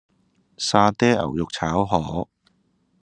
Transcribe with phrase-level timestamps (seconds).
[0.57, 2.27] 沙嗲牛肉炒河